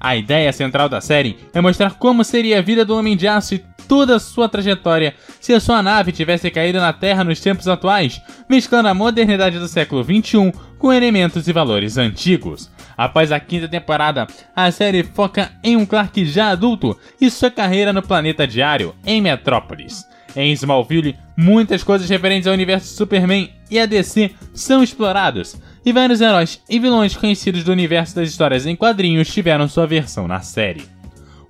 A 0.00 0.16
ideia 0.16 0.52
central 0.52 0.88
da 0.88 1.00
série 1.00 1.38
é 1.52 1.60
mostrar 1.60 1.94
como 1.94 2.24
seria 2.24 2.58
a 2.58 2.62
vida 2.62 2.84
do 2.84 2.96
Homem 2.96 3.16
de 3.16 3.26
Aço 3.26 3.54
e 3.54 3.64
toda 3.88 4.16
a 4.16 4.20
sua 4.20 4.48
trajetória 4.48 5.14
se 5.40 5.54
a 5.54 5.60
sua 5.60 5.82
nave 5.82 6.12
tivesse 6.12 6.50
caído 6.50 6.78
na 6.78 6.92
Terra 6.92 7.24
nos 7.24 7.40
tempos 7.40 7.66
atuais, 7.66 8.20
mesclando 8.48 8.88
a 8.88 8.94
modernidade 8.94 9.58
do 9.58 9.66
século 9.66 10.04
XXI 10.04 10.52
com 10.78 10.92
elementos 10.92 11.48
e 11.48 11.52
valores 11.52 11.96
antigos. 11.96 12.70
Após 12.96 13.32
a 13.32 13.40
quinta 13.40 13.68
temporada, 13.68 14.26
a 14.54 14.70
série 14.70 15.02
foca 15.02 15.52
em 15.62 15.76
um 15.76 15.86
Clark 15.86 16.24
já 16.26 16.50
adulto 16.50 16.98
e 17.20 17.30
sua 17.30 17.50
carreira 17.50 17.92
no 17.92 18.02
planeta 18.02 18.46
diário, 18.46 18.94
em 19.06 19.22
Metrópolis. 19.22 20.04
Em 20.36 20.52
Smallville, 20.52 21.16
muitas 21.36 21.82
coisas 21.82 22.08
referentes 22.08 22.46
ao 22.46 22.54
universo 22.54 22.94
Superman 22.94 23.50
e 23.70 23.78
a 23.78 23.86
DC 23.86 24.30
são 24.52 24.82
explorados, 24.82 25.56
e 25.84 25.92
vários 25.92 26.20
heróis 26.20 26.60
e 26.68 26.78
vilões 26.78 27.16
conhecidos 27.16 27.64
do 27.64 27.72
universo 27.72 28.14
das 28.14 28.28
histórias 28.28 28.66
em 28.66 28.76
quadrinhos 28.76 29.28
tiveram 29.28 29.68
sua 29.68 29.86
versão 29.86 30.28
na 30.28 30.40
série. 30.40 30.84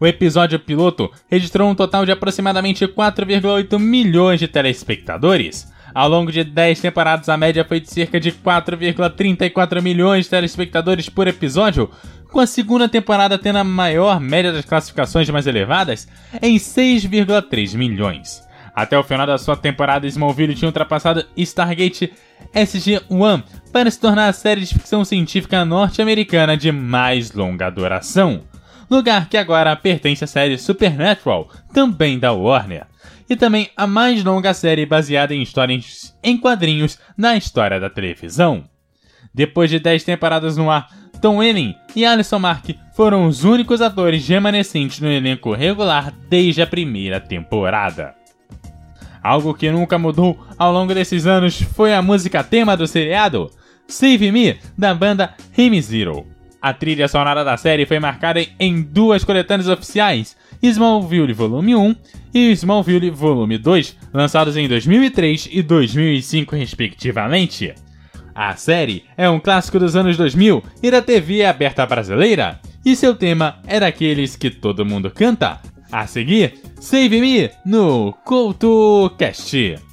O 0.01 0.07
episódio 0.07 0.61
piloto 0.61 1.11
registrou 1.29 1.69
um 1.69 1.75
total 1.75 2.07
de 2.07 2.13
aproximadamente 2.13 2.87
4,8 2.87 3.79
milhões 3.81 4.39
de 4.39 4.47
telespectadores. 4.47 5.67
Ao 5.93 6.09
longo 6.09 6.31
de 6.31 6.45
10 6.45 6.81
temporadas, 6.81 7.29
a 7.29 7.37
média 7.37 7.65
foi 7.65 7.81
de 7.81 7.91
cerca 7.91 8.21
de 8.21 8.31
4,34 8.31 9.83
milhões 9.83 10.27
de 10.27 10.31
telespectadores 10.31 11.09
por 11.09 11.27
episódio, 11.27 11.91
com 12.31 12.39
a 12.39 12.47
segunda 12.47 12.89
temporada 12.89 13.37
tendo 13.39 13.59
a 13.59 13.65
maior 13.65 14.21
média 14.21 14.53
das 14.53 14.65
classificações 14.65 15.29
mais 15.31 15.49
elevadas, 15.49 16.07
em 16.41 16.57
6,3 16.57 17.75
milhões. 17.75 18.48
Até 18.79 18.97
o 18.97 19.03
final 19.03 19.27
da 19.27 19.37
sua 19.37 19.57
temporada, 19.57 20.07
Smallville 20.07 20.55
tinha 20.55 20.69
ultrapassado 20.69 21.27
Stargate 21.37 22.13
SG-1 22.55 23.43
para 23.73 23.91
se 23.91 23.99
tornar 23.99 24.29
a 24.29 24.33
série 24.33 24.61
de 24.61 24.73
ficção 24.73 25.05
científica 25.05 25.65
norte-americana 25.65 26.57
de 26.57 26.71
mais 26.71 27.33
longa 27.33 27.71
duração, 27.71 28.45
lugar 28.89 29.29
que 29.29 29.37
agora 29.37 29.75
pertence 29.75 30.23
à 30.23 30.29
série 30.29 30.57
Supernatural, 30.57 31.51
também 31.75 32.21
da 32.21 32.33
Warner, 32.33 32.87
e 33.29 33.35
também 33.35 33.69
a 33.77 33.85
mais 33.85 34.23
longa 34.23 34.55
série 34.55 34.87
baseada 34.87 35.35
em 35.35 35.43
histórias 35.43 36.17
em 36.23 36.39
quadrinhos 36.39 37.01
na 37.17 37.37
história 37.37 37.81
da 37.81 37.91
televisão. 37.91 38.63
Depois 39.35 39.71
de 39.71 39.81
10 39.81 40.05
temporadas 40.05 40.57
no 40.57 40.71
ar, 40.71 40.89
Tom 41.21 41.39
Welling 41.39 41.75
e 41.97 42.07
Alison 42.07 42.39
Mack 42.39 42.79
foram 42.95 43.27
os 43.27 43.43
únicos 43.43 43.83
atores 43.83 44.29
remanescentes 44.29 45.01
no 45.01 45.09
elenco 45.09 45.53
regular 45.53 46.13
desde 46.29 46.63
a 46.63 46.67
primeira 46.67 47.19
temporada. 47.19 48.18
Algo 49.23 49.55
que 49.55 49.71
nunca 49.71 49.99
mudou 49.99 50.39
ao 50.59 50.73
longo 50.73 50.95
desses 50.95 51.27
anos 51.27 51.61
foi 51.61 51.95
a 51.95 52.03
música 52.03 52.45
tema 52.45 52.77
do 52.77 52.87
seriado, 52.87 53.51
Save 53.87 54.31
Me, 54.31 54.57
da 54.77 54.95
banda 54.95 55.35
Hime 55.57 55.81
Zero. 55.81 56.27
A 56.61 56.73
trilha 56.73 57.07
sonora 57.07 57.45
da 57.45 57.57
série 57.57 57.87
foi 57.87 58.01
marcada 58.01 58.45
em 58.59 58.83
duas 58.83 59.23
coletâneas 59.23 59.69
oficiais, 59.69 60.37
Smallville 60.61 61.33
Volume 61.33 61.77
1 61.77 61.97
e 62.35 62.51
Smallville 62.53 63.11
Volume 63.11 63.59
2, 63.59 63.97
lançados 64.13 64.57
em 64.57 64.67
2003 64.67 65.49
e 65.53 65.63
2005 65.63 66.57
respectivamente. 66.57 67.75
A 68.35 68.55
série 68.57 69.05
é 69.17 69.29
um 69.31 69.41
clássico 69.41 69.79
dos 69.79 69.97
anos 69.97 70.17
2000 70.17 70.63
e 70.83 70.91
da 70.91 71.01
TV 71.01 71.45
aberta 71.45 71.87
brasileira, 71.87 72.61
e 72.85 72.95
seu 72.95 73.15
tema 73.15 73.59
é 73.67 73.81
daqueles 73.81 74.37
que 74.37 74.51
todo 74.51 74.85
mundo 74.85 75.11
canta. 75.11 75.61
A 75.91 76.07
seguir, 76.07 76.61
Save 76.81 77.21
Me 77.21 77.51
no 77.65 78.19
CoutoCast. 78.25 79.88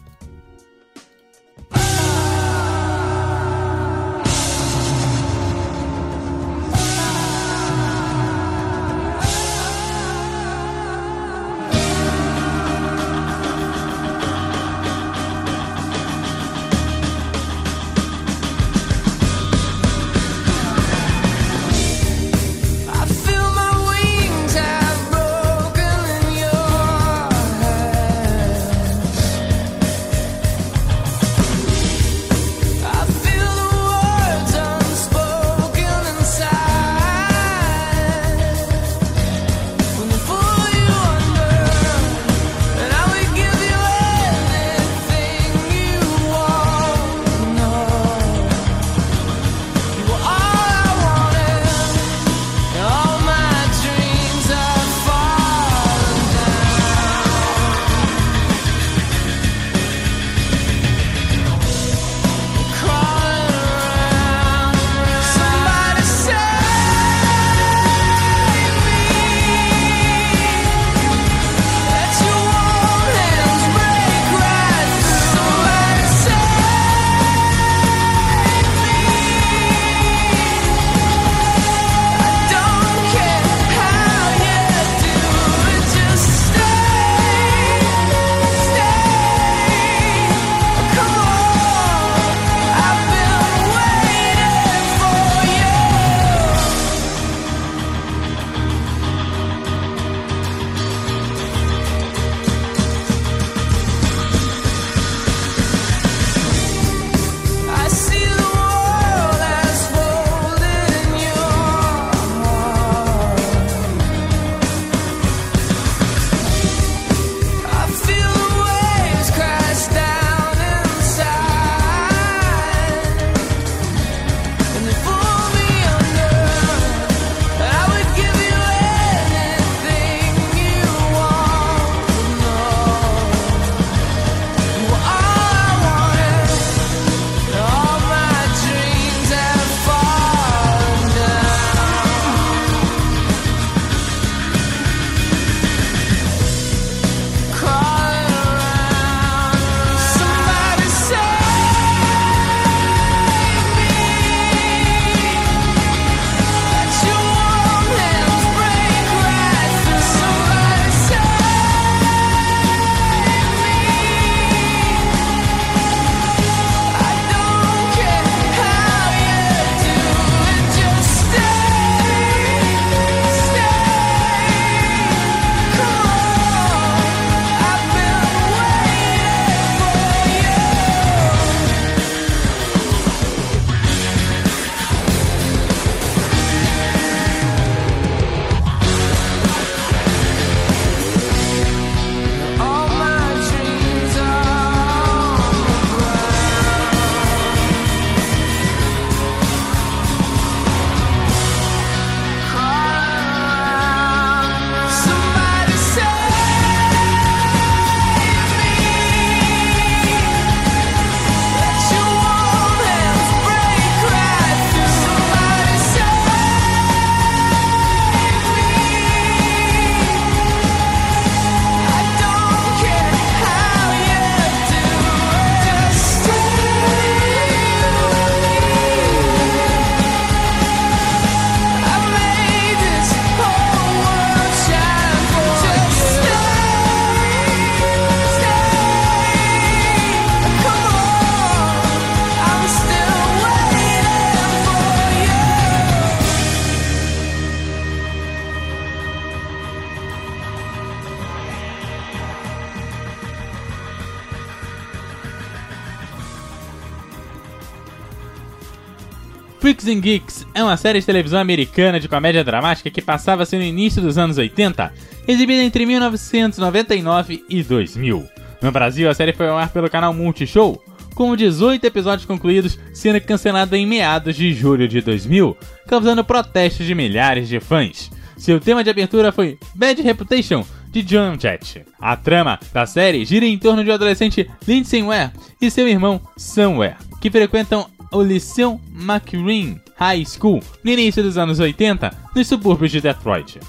Freaks 259.66 259.88
and 259.88 260.00
Geeks 260.00 260.46
é 260.54 260.64
uma 260.64 260.78
série 260.78 261.00
de 261.00 261.06
televisão 261.08 261.40
americana 261.40 262.00
de 262.00 262.08
comédia 262.08 262.44
dramática 262.44 262.92
que 262.92 263.02
passava-se 263.02 263.58
no 263.58 263.64
início 263.64 264.00
dos 264.00 264.16
anos 264.16 264.38
80, 264.38 264.94
exibida 265.28 265.64
entre 265.64 265.88
1999 265.88 267.44
e 267.50 267.64
2000. 267.64 268.28
No 268.62 268.72
Brasil, 268.72 269.10
a 269.10 269.14
série 269.16 269.34
foi 269.34 269.48
ao 269.48 269.58
ar 269.58 269.70
pelo 269.70 269.90
canal 269.90 270.14
Multishow, 270.14 270.80
com 271.16 271.36
18 271.36 271.84
episódios 271.84 272.28
concluídos, 272.28 272.78
sendo 272.94 273.20
cancelada 273.20 273.76
em 273.76 273.88
meados 273.88 274.36
de 274.36 274.54
julho 274.54 274.88
de 274.88 275.02
2000, 275.02 275.58
causando 275.88 276.24
protestos 276.24 276.86
de 276.86 276.94
milhares 276.94 277.50
de 277.50 277.60
fãs. 277.60 278.12
Seu 278.38 278.60
tema 278.60 278.84
de 278.84 278.92
abertura 278.92 279.32
foi 279.32 279.58
Bad 279.74 280.00
Reputation, 280.00 280.64
de 280.92 281.02
John 281.02 281.40
Jett. 281.40 281.84
A 282.00 282.16
trama 282.16 282.60
da 282.72 282.86
série 282.86 283.26
gira 283.26 283.46
em 283.46 283.58
torno 283.58 283.84
de 283.84 283.90
um 283.90 283.96
adolescente 283.96 284.48
Lindsay 284.68 285.02
Ware 285.02 285.32
e 285.60 285.72
seu 285.72 285.88
irmão 285.88 286.22
Sam 286.38 286.78
Ware, 286.78 286.98
que 287.20 287.32
frequentam 287.32 287.90
o 288.16 288.24
Liceu 288.24 288.80
McRae 288.94 289.80
High 289.98 290.26
School 290.26 290.64
no 290.84 290.92
início 290.92 291.22
dos 291.22 291.38
anos 291.38 291.60
80, 291.60 292.12
nos 292.34 292.48
subúrbios 292.48 292.92
de 292.92 293.02
Detroit. 293.02 293.60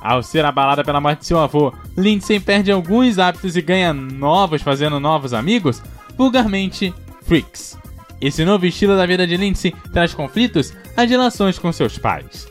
Ao 0.00 0.22
ser 0.22 0.44
abalada 0.44 0.84
pela 0.84 1.00
morte 1.00 1.20
de 1.20 1.26
seu 1.26 1.38
avô, 1.38 1.72
Lindsay 1.96 2.38
perde 2.38 2.70
alguns 2.70 3.18
hábitos 3.18 3.56
e 3.56 3.62
ganha 3.62 3.92
novos 3.92 4.62
fazendo 4.62 5.00
novos 5.00 5.32
amigos, 5.32 5.82
vulgarmente 6.16 6.94
freaks. 7.22 7.76
Esse 8.20 8.44
novo 8.44 8.66
estilo 8.66 8.96
da 8.96 9.06
vida 9.06 9.26
de 9.26 9.36
Lindsay 9.36 9.74
traz 9.92 10.12
conflitos 10.12 10.72
às 10.96 11.08
relações 11.08 11.58
com 11.58 11.72
seus 11.72 11.98
pais. 11.98 12.46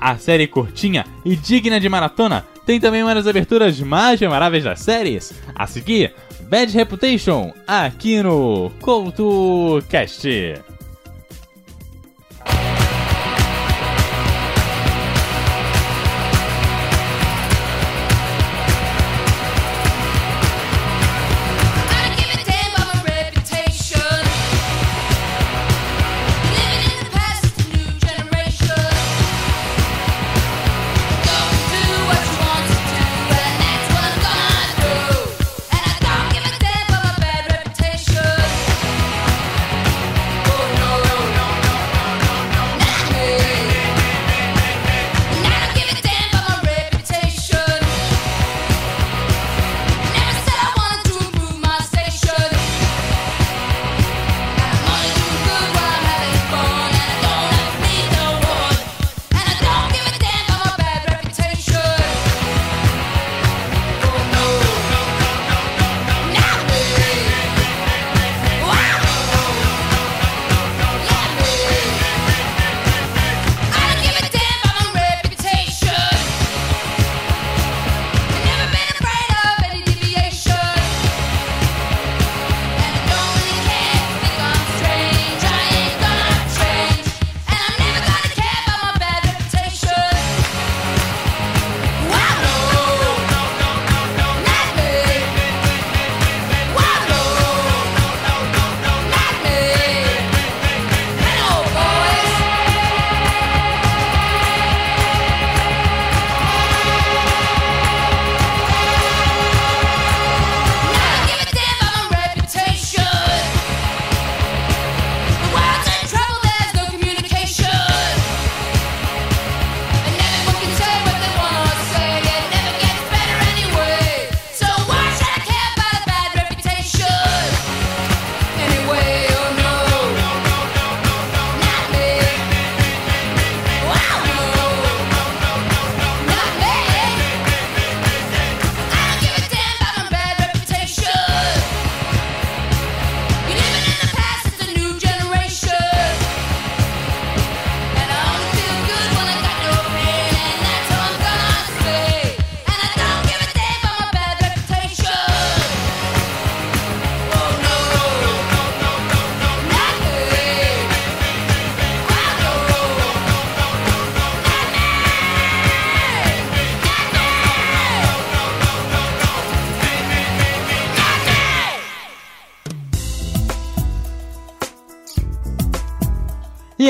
A 0.00 0.16
série 0.16 0.46
curtinha 0.46 1.06
e 1.24 1.34
digna 1.34 1.80
de 1.80 1.88
maratona 1.88 2.44
tem 2.66 2.78
também 2.78 3.02
uma 3.02 3.14
das 3.14 3.26
aberturas 3.26 3.80
mais 3.80 4.20
memoráveis 4.20 4.64
das 4.64 4.80
séries. 4.80 5.32
A 5.54 5.66
seguir, 5.66 6.14
Bad 6.48 6.72
Reputation, 6.72 7.52
aqui 7.66 8.22
no 8.22 8.70
CoutoCast. 8.80 10.28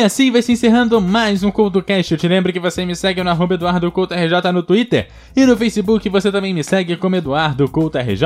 Assim 0.04 0.30
vai 0.30 0.42
se 0.42 0.52
encerrando 0.52 1.00
mais 1.00 1.42
um 1.42 1.50
CoutoCast. 1.50 2.12
Eu 2.12 2.18
te 2.18 2.28
lembro 2.28 2.52
que 2.52 2.60
você 2.60 2.84
me 2.84 2.94
segue 2.94 3.22
no 3.22 3.30
arroba 3.30 3.54
EduardoCoutoRJ 3.54 4.52
no 4.52 4.62
Twitter 4.62 5.08
e 5.34 5.46
no 5.46 5.56
Facebook 5.56 6.06
você 6.08 6.30
também 6.30 6.52
me 6.52 6.62
segue 6.62 6.96
como 6.96 7.16
EduardoCoutoRJ. 7.16 8.24